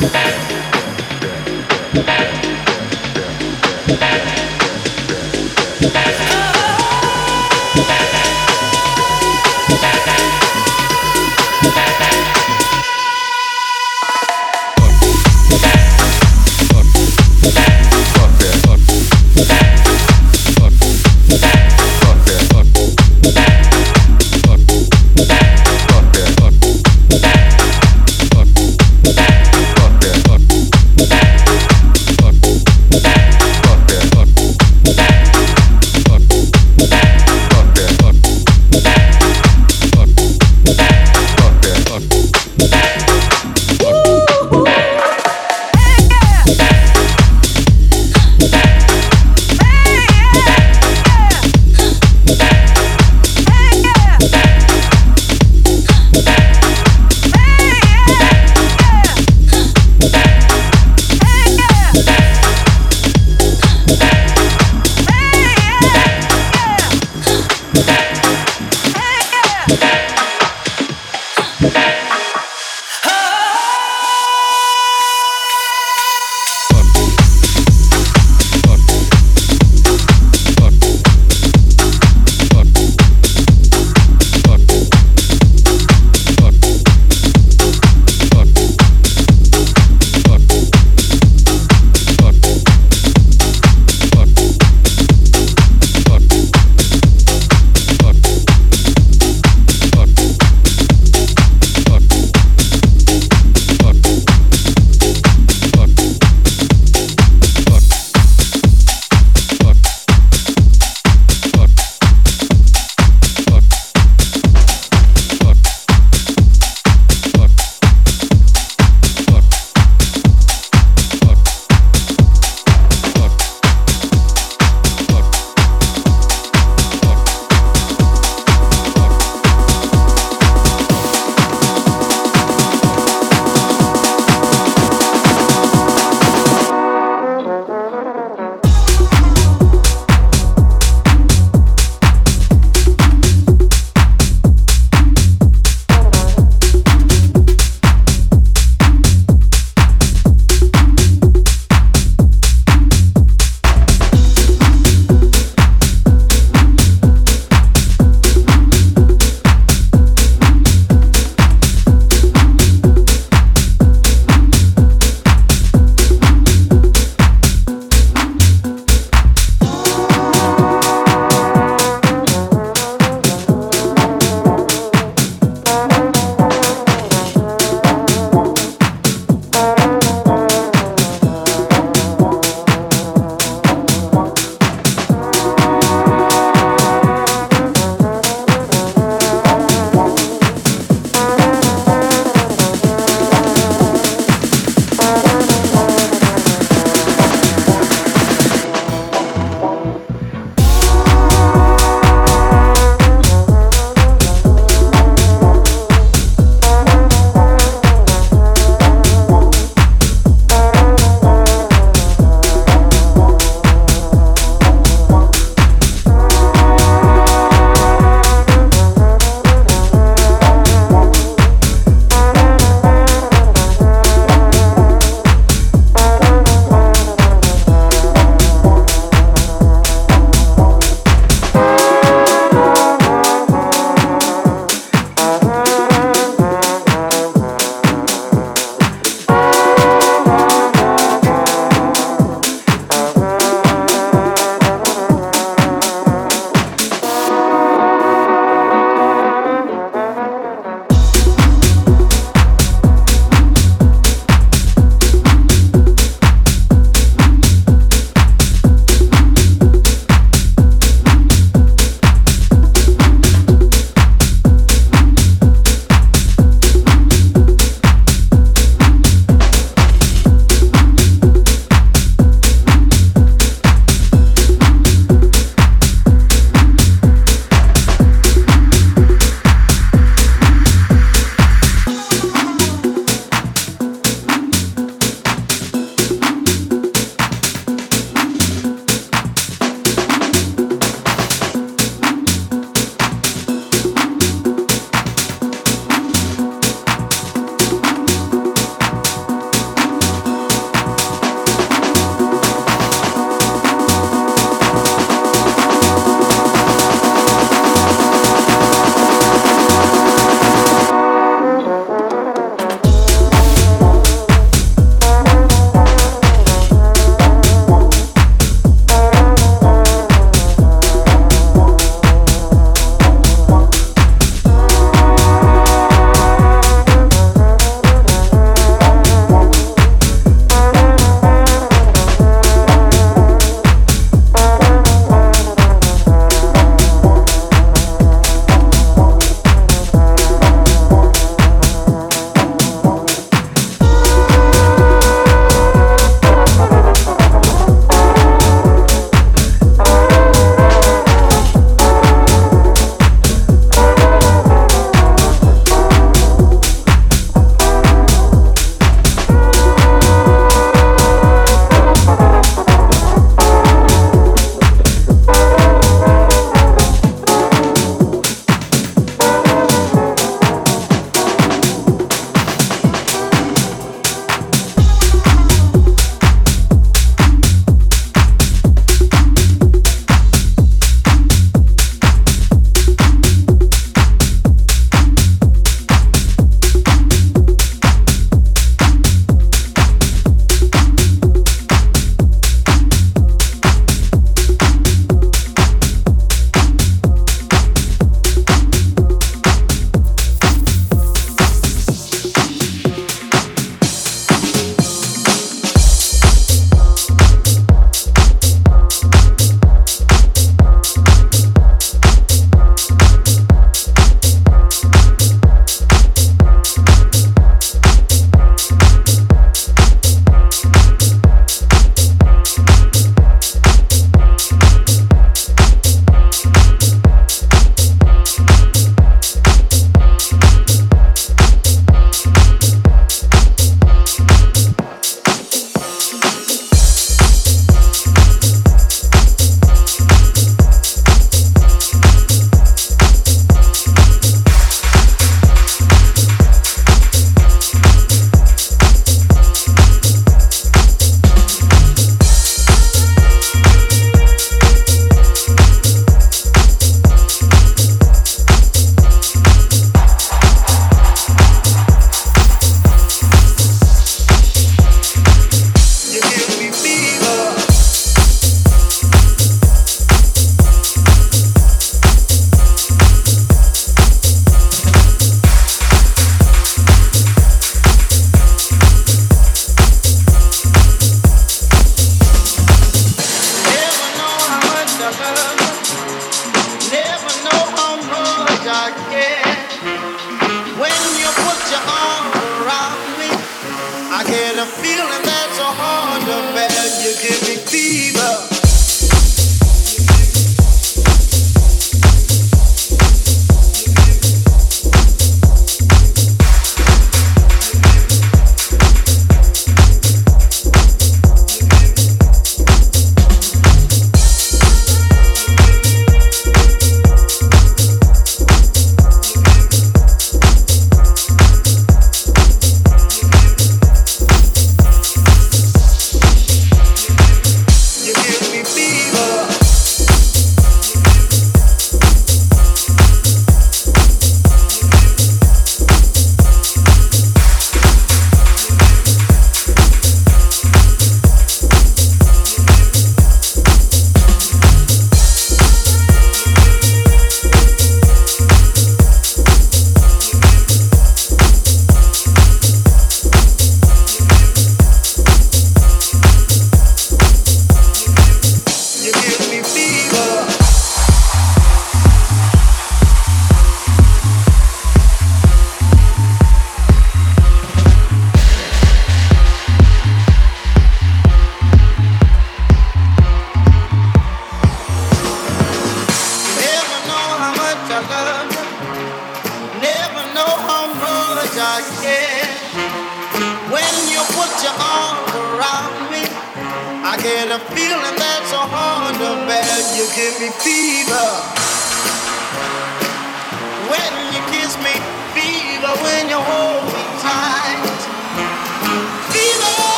Thank 0.00 0.42
you. 0.42 0.47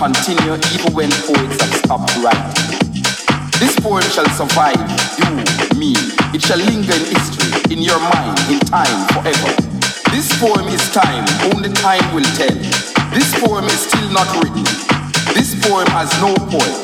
continue 0.00 0.56
even 0.72 0.96
when 0.96 1.12
poets 1.28 1.60
have 1.60 1.74
stopped 1.76 2.16
writing. 2.24 2.56
This 3.60 3.76
poem 3.84 4.00
shall 4.08 4.24
survive 4.32 4.80
you, 5.20 5.28
me. 5.76 5.92
It 6.32 6.40
shall 6.40 6.56
linger 6.56 6.96
in 6.96 7.04
history, 7.04 7.52
in 7.68 7.84
your 7.84 8.00
mind, 8.00 8.40
in 8.48 8.64
time, 8.64 8.96
forever. 9.12 9.52
This 10.08 10.32
poem 10.40 10.72
is 10.72 10.80
time, 10.96 11.28
only 11.52 11.68
time 11.84 12.00
will 12.16 12.24
tell. 12.40 12.56
This 13.12 13.28
poem 13.44 13.68
is 13.68 13.76
still 13.76 14.08
not 14.08 14.24
written. 14.40 14.64
This 15.36 15.52
poem 15.60 15.84
has 15.92 16.08
no 16.24 16.32
point. 16.48 16.80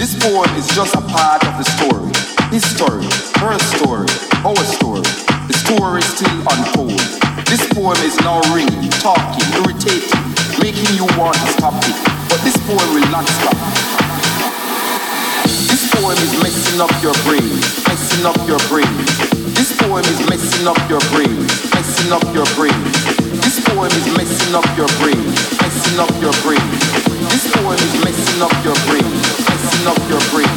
This 0.00 0.16
poem 0.16 0.48
is 0.56 0.64
just 0.72 0.96
a 0.96 1.04
part 1.04 1.44
of 1.44 1.60
the 1.60 1.68
story. 1.68 2.08
His 2.48 2.64
story, 2.64 3.04
her 3.44 3.60
story, 3.76 4.08
our 4.40 4.64
story. 4.64 5.04
The 5.52 5.56
story 5.68 6.00
still 6.00 6.40
unfolds. 6.48 7.20
This 7.44 7.60
poem 7.76 8.00
is 8.08 8.16
now 8.24 8.40
ringing, 8.56 8.88
talking, 9.04 9.44
irritating, 9.52 10.24
making 10.64 10.96
you 10.96 11.04
want 11.20 11.36
to 11.36 11.48
stop 11.60 11.76
it 11.84 12.13
messing 16.42 16.80
up 16.80 17.02
your 17.02 17.14
brain. 17.24 17.48
Messing 17.86 18.26
up 18.26 18.36
your 18.48 18.58
brain. 18.68 18.90
This 19.54 19.70
poem 19.78 20.04
is 20.04 20.20
messing 20.28 20.66
up 20.66 20.78
your 20.90 21.00
brain, 21.14 21.46
messing 21.72 22.12
up 22.12 22.24
your 22.34 22.46
brain. 22.58 22.74
This 23.40 23.60
poem 23.64 23.86
is 23.86 24.06
messing 24.16 24.54
up 24.54 24.66
your 24.76 24.88
brain, 24.98 25.22
messing 25.62 26.00
up 26.00 26.10
your 26.20 26.34
brain. 26.42 26.64
This 27.30 27.46
poem 27.54 27.78
is 27.78 27.94
messing 28.02 28.42
up 28.42 28.52
your 28.64 28.76
brain, 28.90 29.06
messing 29.46 29.86
up 29.86 30.00
your 30.10 30.20
brain. 30.34 30.50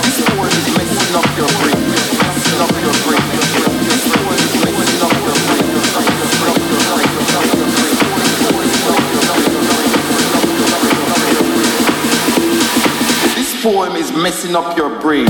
This 0.00 0.18
poem 0.24 0.48
is 0.48 0.68
messing 0.78 1.14
up 1.14 1.28
your 1.36 1.52
brain, 1.60 1.80
messing 2.24 2.60
up 2.64 2.74
your 2.80 2.96
brain. 3.04 3.24
This 3.84 4.04
poem 4.08 4.34
is 4.34 4.54
messing 4.64 5.02
up 5.04 5.14
your 5.26 5.34
brain. 5.44 5.49
form 13.62 13.94
is 13.94 14.10
messing 14.12 14.56
up 14.56 14.74
your 14.74 14.88
brain. 15.00 15.26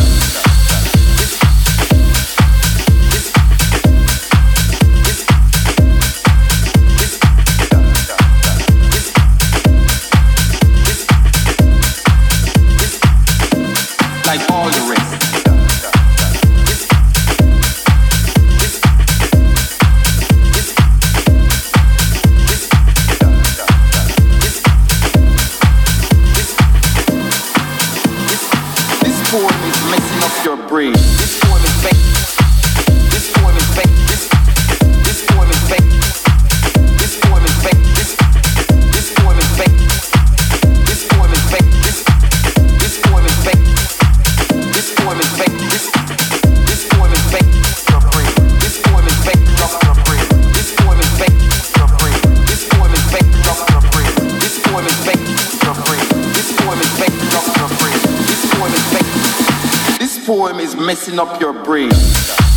Like 61.91 62.50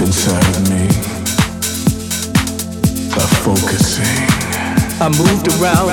inside 0.00 0.56
of 0.56 0.70
me 0.70 0.86
are 3.16 3.30
focusing. 3.42 4.04
I 5.00 5.08
moved 5.08 5.48
around. 5.58 5.88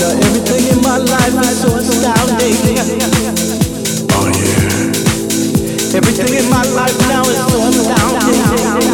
Now 0.00 0.12
everything 0.24 0.64
in 0.72 0.80
my 0.82 0.96
life 0.96 1.34
is 1.44 1.60
so 1.60 1.68
astounding. 1.76 2.56
Oh 4.12 4.28
yeah. 4.32 5.96
Everything 5.96 6.34
in 6.38 6.48
my 6.48 6.62
life 6.72 6.98
now 7.08 7.22
is 7.22 7.36
so 7.36 7.58
astounding. 7.68 8.93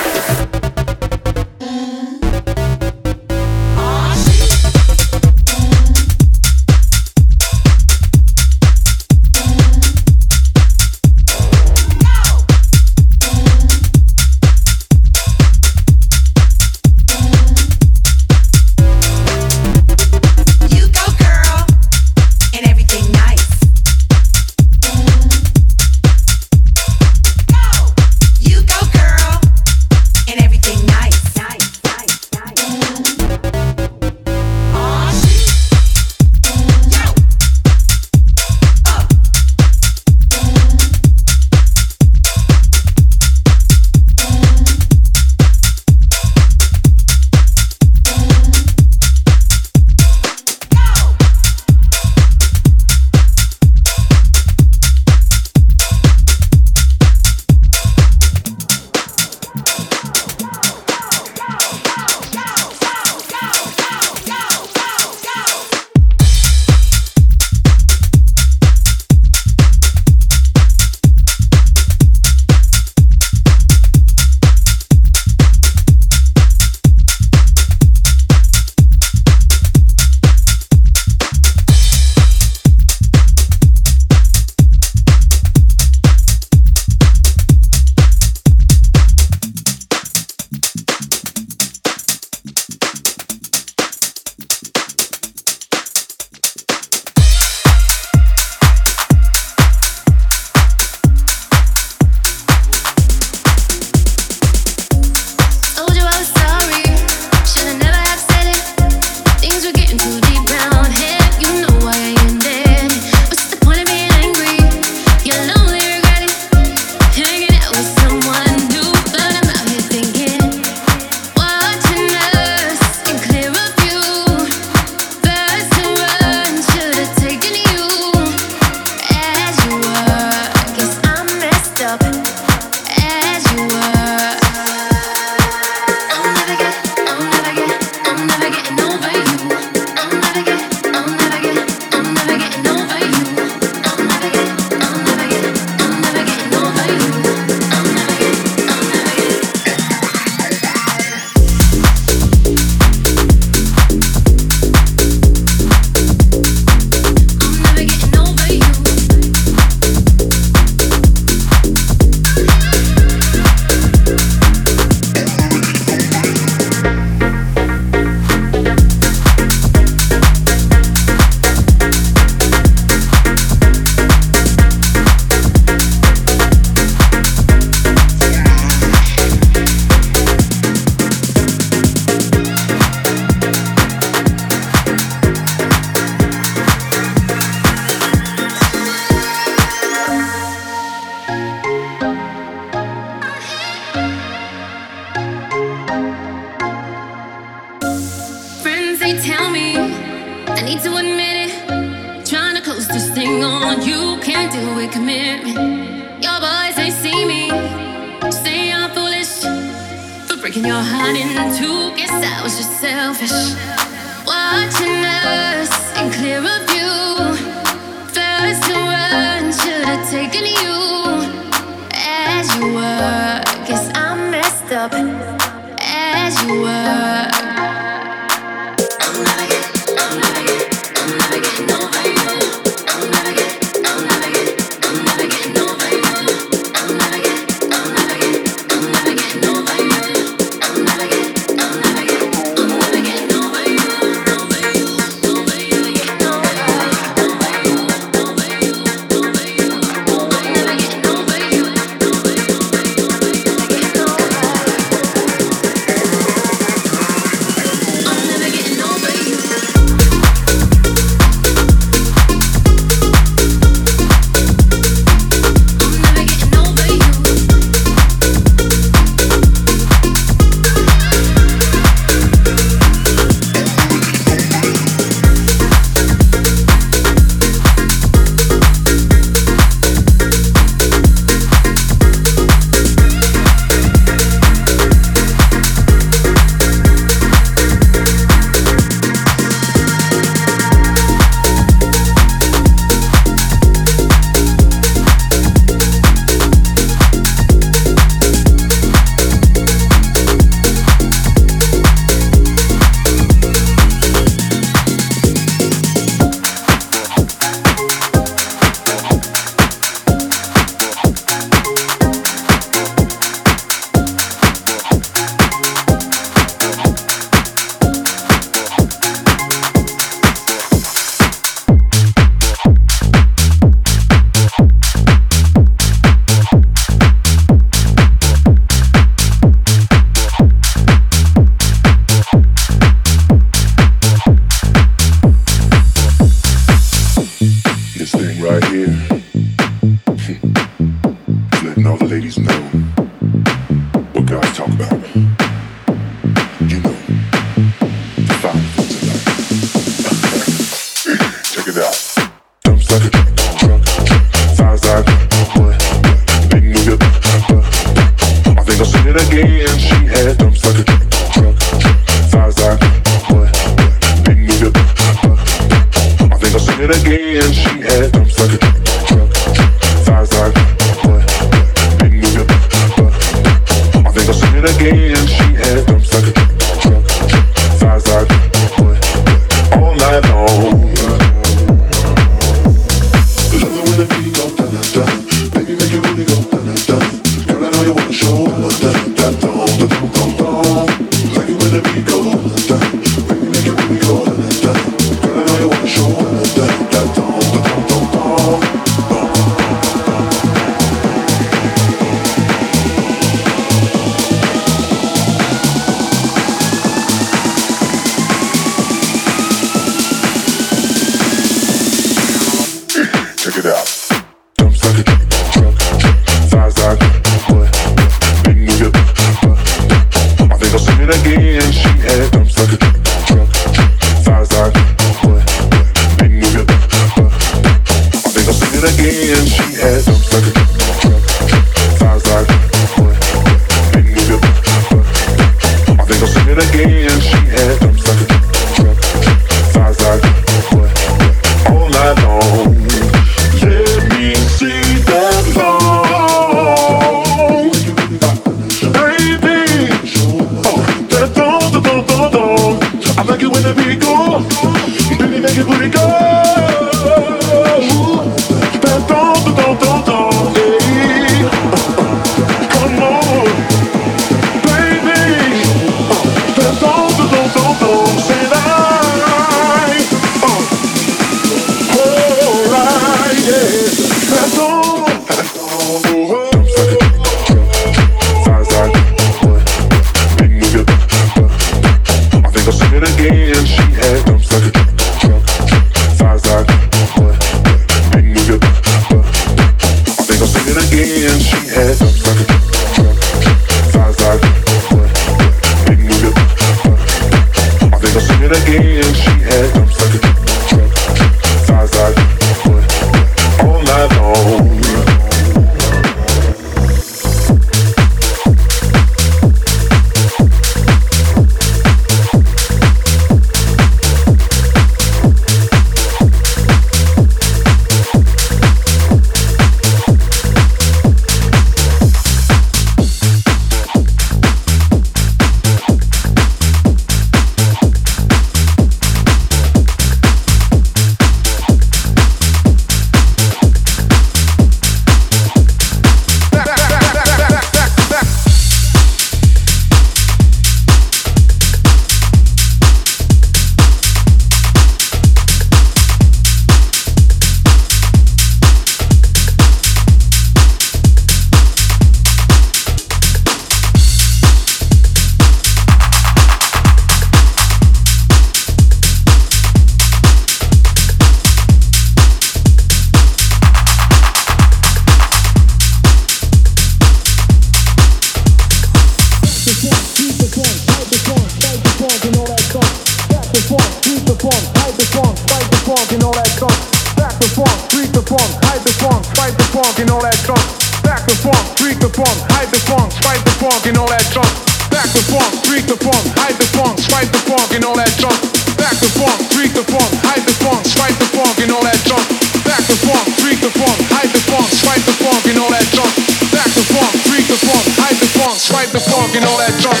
smoking 599.31 599.47
all 599.47 599.57
that 599.57 599.79
junk 599.79 600.00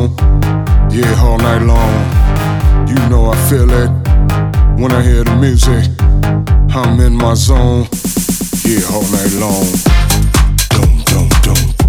on. 0.00 0.90
Yeah, 0.90 1.22
all 1.22 1.38
night 1.38 1.62
long. 1.62 2.88
You 2.88 3.08
know 3.08 3.30
I 3.30 3.36
feel 3.48 3.70
it 3.70 3.90
when 4.80 4.92
I 4.92 5.02
hear 5.02 5.24
the 5.24 5.36
music. 5.36 5.84
I'm 6.74 7.00
in 7.00 7.14
my 7.14 7.34
zone. 7.34 7.86
Yeah, 8.64 8.84
all 8.92 9.06
night 9.10 9.32
long. 9.38 9.66
Don't, 10.70 11.04
don't, 11.06 11.42
don't. 11.42 11.79